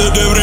[0.00, 0.39] to the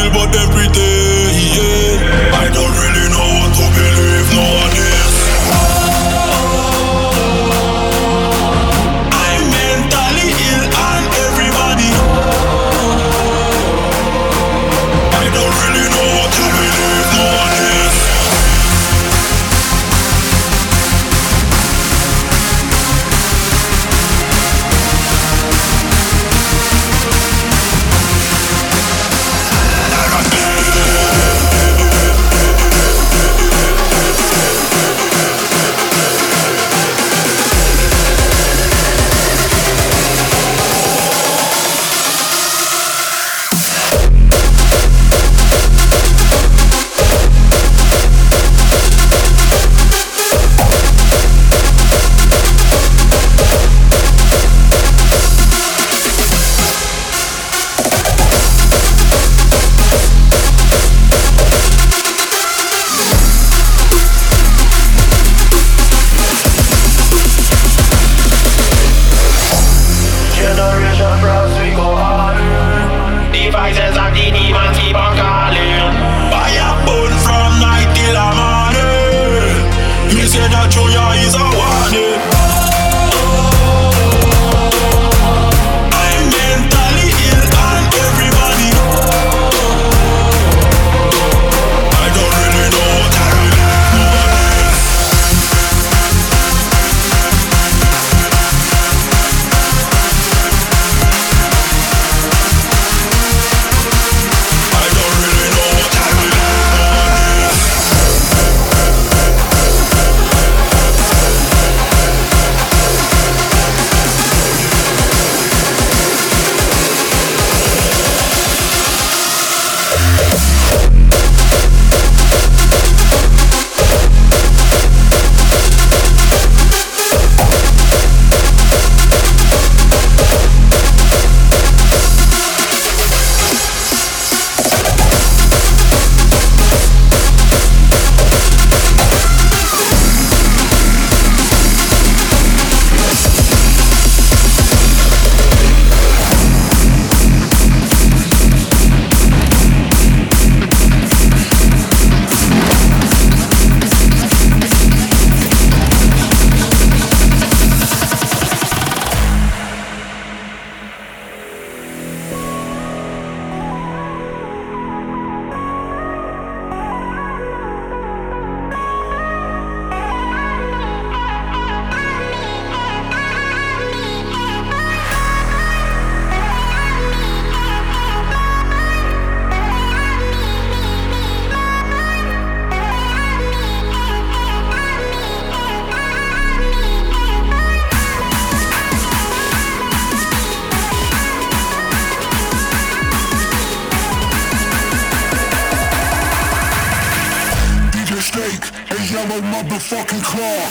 [199.42, 200.68] motherfucking claw.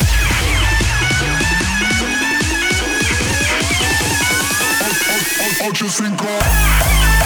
[4.80, 7.17] I, I, I, I just think I.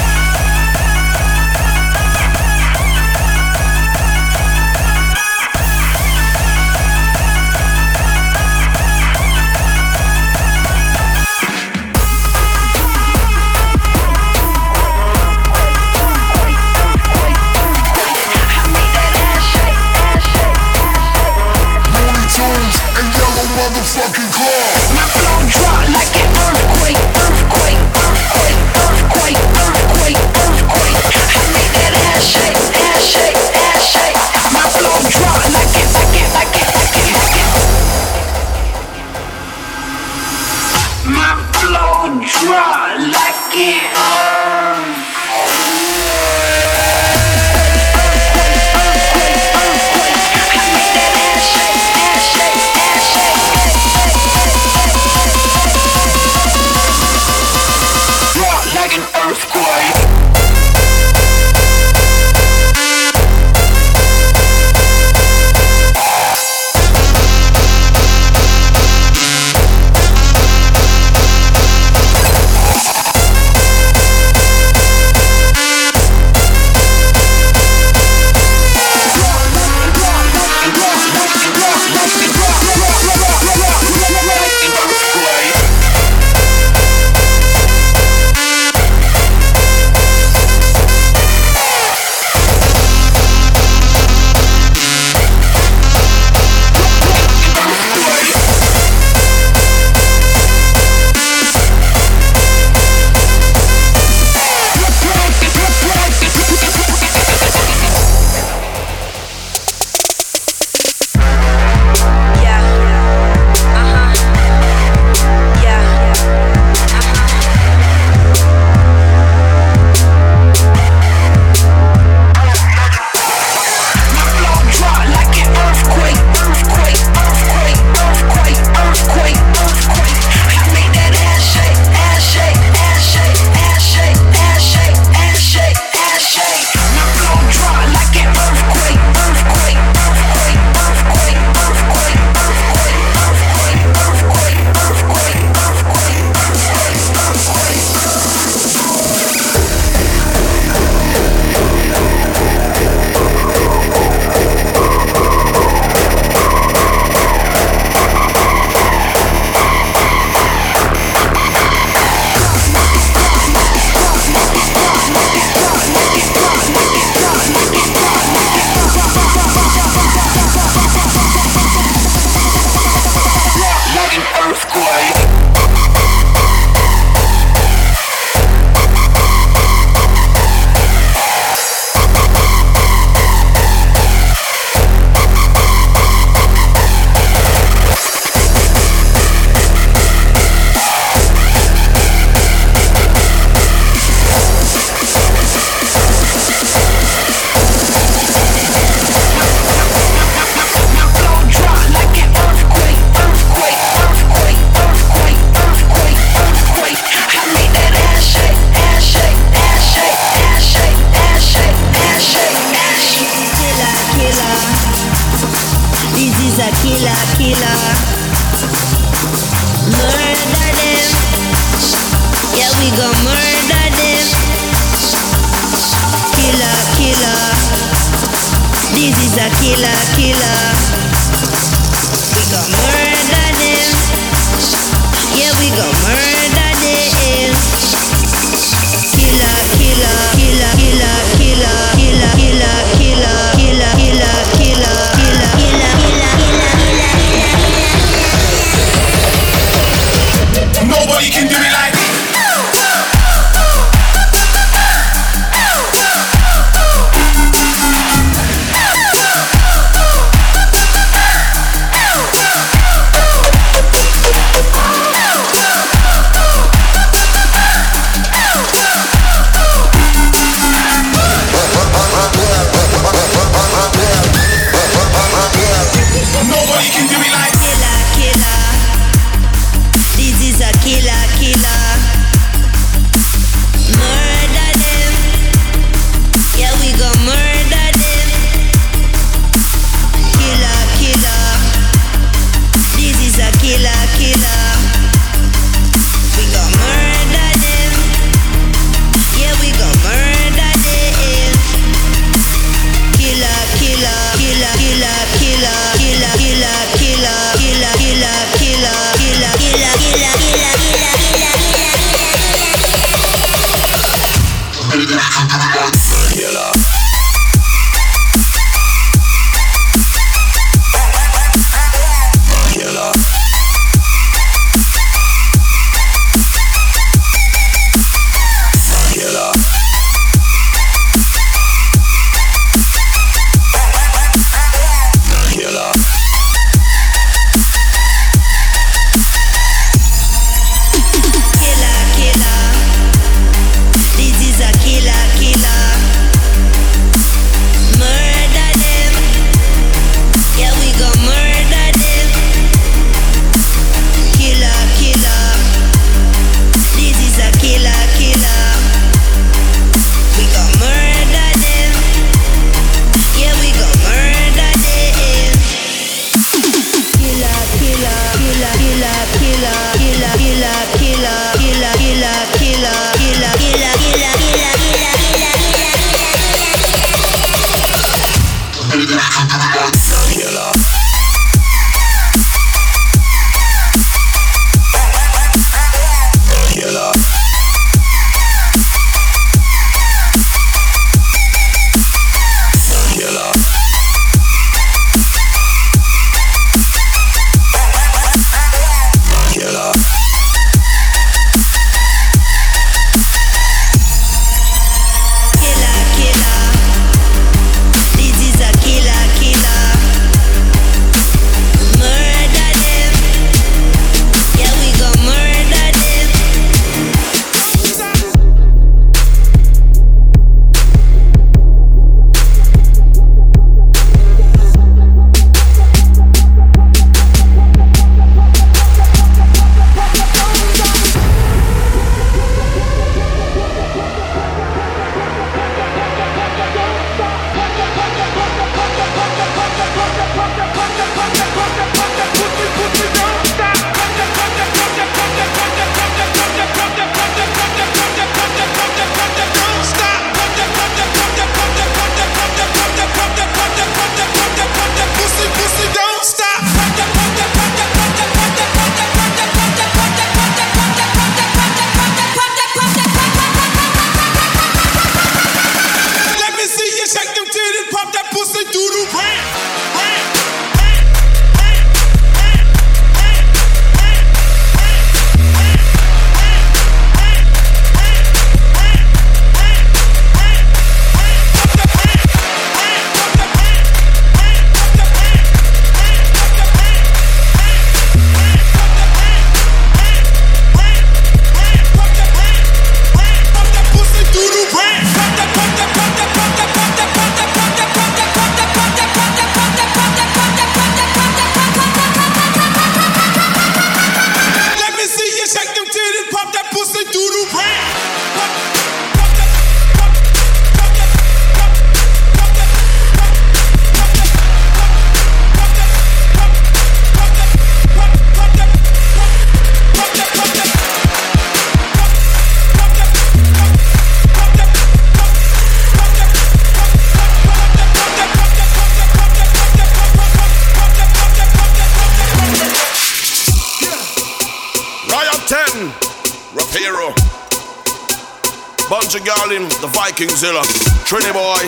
[540.13, 540.63] Kingzilla,
[541.05, 541.59] Trinity Boy.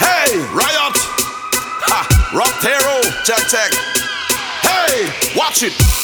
[0.00, 0.96] Hey, Riot.
[1.86, 3.72] Ha, Rock Tero, check, check.
[4.62, 5.95] Hey, watch it.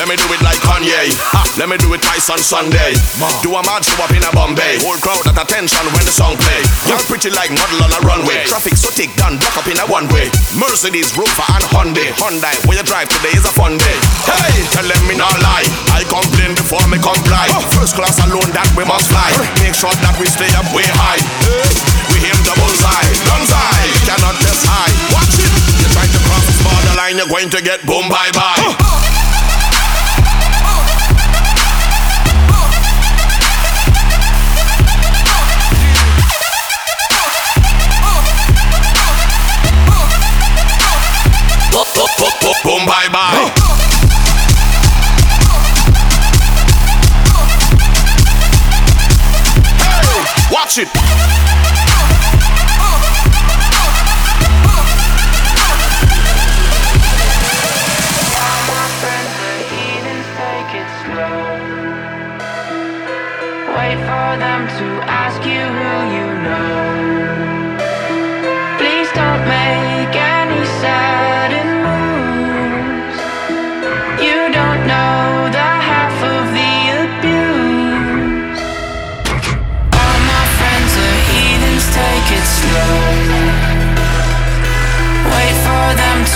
[0.00, 1.12] Let me do it like Kanye.
[1.20, 2.96] Ha, let me do it twice on Sunday.
[3.44, 4.80] Do a mad show up in a Bombay.
[4.80, 6.64] Whole crowd at attention when the song play.
[6.88, 8.40] You're pretty like model on a runway.
[8.48, 10.32] Traffic so thick, done block up in a one way.
[10.56, 12.08] Mercedes, Rover, and Hyundai.
[12.16, 13.96] Hyundai, where you drive today is a fun day.
[14.24, 15.68] Hey, tell them me not lie.
[15.92, 17.52] I complain before me comply.
[17.76, 19.28] First class alone that we must fly.
[19.60, 21.20] Make sure that we stay up way high.
[22.08, 23.92] We aim double side, long side.
[24.08, 24.92] Cannot test high.
[25.12, 25.52] Watch it.
[25.84, 29.01] You try to cross this borderline, you're going to get boom bye bye.
[42.64, 43.50] Boom, bye bye.
[49.82, 50.88] Hey, watch it.
[63.76, 65.91] Wait for them to ask you who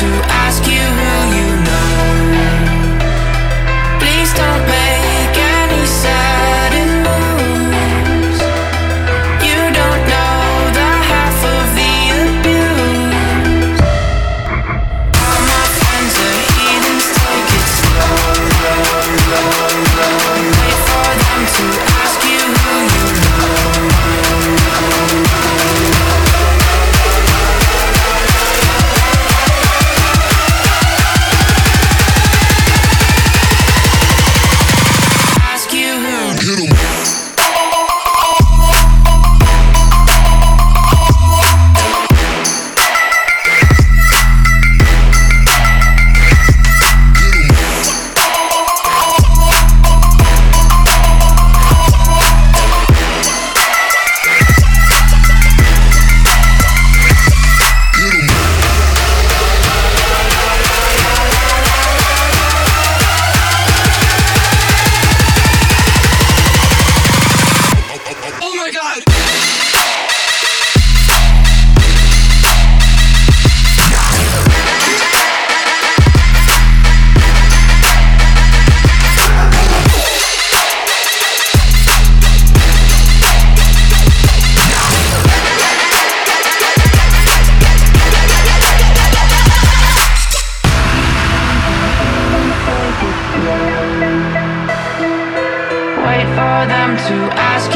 [0.06, 0.35] to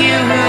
[0.01, 0.40] you.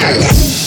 [0.00, 0.59] Yes.